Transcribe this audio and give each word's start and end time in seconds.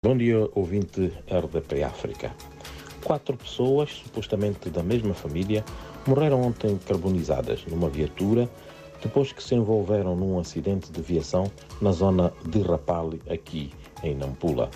Bom 0.00 0.16
dia, 0.16 0.48
ouvinte 0.54 1.12
RDP 1.28 1.82
África. 1.82 2.32
Quatro 3.02 3.36
pessoas, 3.36 3.90
supostamente 3.90 4.70
da 4.70 4.80
mesma 4.80 5.12
família, 5.12 5.64
morreram 6.06 6.40
ontem 6.40 6.78
carbonizadas 6.86 7.66
numa 7.66 7.88
viatura 7.88 8.48
depois 9.02 9.32
que 9.32 9.42
se 9.42 9.56
envolveram 9.56 10.14
num 10.14 10.38
acidente 10.38 10.92
de 10.92 11.02
viação 11.02 11.50
na 11.80 11.90
zona 11.90 12.32
de 12.46 12.62
Rapale, 12.62 13.20
aqui 13.28 13.72
em 14.04 14.14
Nampula. 14.14 14.70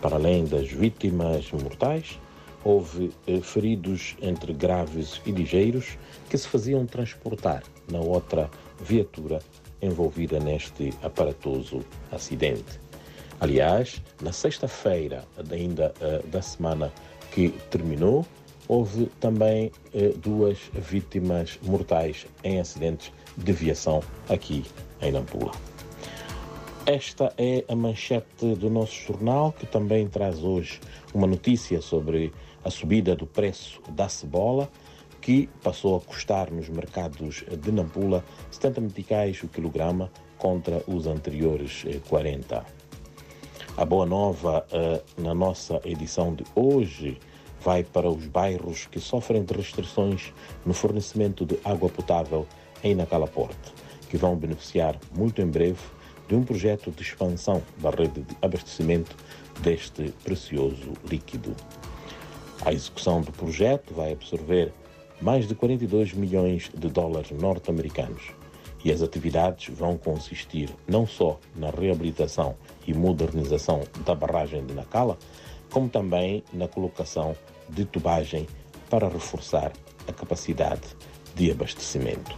Para 0.00 0.16
além 0.16 0.46
das 0.46 0.66
vítimas 0.66 1.52
mortais, 1.52 2.18
houve 2.64 3.12
eh, 3.26 3.38
feridos 3.42 4.16
entre 4.22 4.54
graves 4.54 5.20
e 5.26 5.30
ligeiros 5.30 5.98
que 6.30 6.38
se 6.38 6.48
faziam 6.48 6.86
transportar 6.86 7.62
na 7.86 8.00
outra 8.00 8.50
viatura 8.80 9.40
envolvida 9.82 10.40
neste 10.40 10.90
aparatoso 11.02 11.80
acidente. 12.10 12.80
Aliás, 13.42 14.00
na 14.22 14.30
sexta-feira, 14.30 15.24
ainda 15.50 15.92
uh, 16.00 16.24
da 16.28 16.40
semana 16.40 16.92
que 17.32 17.48
terminou, 17.72 18.24
houve 18.68 19.06
também 19.18 19.72
uh, 19.92 20.16
duas 20.16 20.58
vítimas 20.74 21.58
mortais 21.60 22.24
em 22.44 22.60
acidentes 22.60 23.12
de 23.36 23.52
viação 23.52 24.00
aqui 24.28 24.64
em 25.00 25.10
Nampula. 25.10 25.50
Esta 26.86 27.34
é 27.36 27.64
a 27.66 27.74
manchete 27.74 28.54
do 28.54 28.70
nosso 28.70 28.94
jornal, 28.94 29.50
que 29.50 29.66
também 29.66 30.06
traz 30.06 30.44
hoje 30.44 30.78
uma 31.12 31.26
notícia 31.26 31.80
sobre 31.80 32.32
a 32.64 32.70
subida 32.70 33.16
do 33.16 33.26
preço 33.26 33.82
da 33.90 34.08
cebola, 34.08 34.70
que 35.20 35.48
passou 35.64 35.96
a 35.96 36.00
custar 36.00 36.48
nos 36.48 36.68
mercados 36.68 37.42
de 37.60 37.72
Nampula 37.72 38.24
70 38.52 38.80
meticais 38.82 39.42
o 39.42 39.48
quilograma 39.48 40.12
contra 40.38 40.80
os 40.86 41.08
anteriores 41.08 41.84
40. 42.08 42.82
Eh, 43.76 43.82
a 43.82 43.84
boa 43.84 44.06
nova 44.06 44.64
uh, 44.72 45.22
na 45.22 45.34
nossa 45.34 45.80
edição 45.84 46.34
de 46.34 46.44
hoje 46.54 47.18
vai 47.60 47.84
para 47.84 48.08
os 48.08 48.26
bairros 48.26 48.86
que 48.86 49.00
sofrem 49.00 49.44
de 49.44 49.54
restrições 49.54 50.32
no 50.64 50.74
fornecimento 50.74 51.44
de 51.44 51.58
água 51.64 51.88
potável 51.88 52.46
em 52.82 52.94
Nacalaporte, 52.94 53.72
que 54.08 54.16
vão 54.16 54.36
beneficiar 54.36 54.98
muito 55.16 55.40
em 55.40 55.46
breve 55.46 55.80
de 56.28 56.34
um 56.34 56.42
projeto 56.42 56.90
de 56.90 57.02
expansão 57.02 57.62
da 57.78 57.90
rede 57.90 58.22
de 58.22 58.36
abastecimento 58.40 59.16
deste 59.60 60.12
precioso 60.24 60.92
líquido. 61.08 61.54
A 62.64 62.72
execução 62.72 63.20
do 63.20 63.32
projeto 63.32 63.94
vai 63.94 64.12
absorver 64.12 64.72
mais 65.20 65.46
de 65.46 65.54
42 65.54 66.14
milhões 66.14 66.70
de 66.74 66.88
dólares 66.88 67.30
norte-americanos 67.30 68.32
e 68.84 68.90
as 68.90 69.02
atividades 69.02 69.74
vão 69.74 69.96
consistir 69.96 70.70
não 70.86 71.06
só 71.06 71.38
na 71.54 71.70
reabilitação 71.70 72.56
e 72.86 72.92
modernização 72.92 73.82
da 74.04 74.14
barragem 74.14 74.64
de 74.66 74.74
Nacala, 74.74 75.18
como 75.70 75.88
também 75.88 76.42
na 76.52 76.68
colocação 76.68 77.36
de 77.68 77.84
tubagem 77.84 78.46
para 78.90 79.08
reforçar 79.08 79.72
a 80.06 80.12
capacidade 80.12 80.88
de 81.34 81.50
abastecimento. 81.50 82.36